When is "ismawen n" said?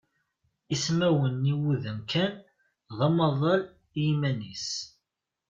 0.75-1.47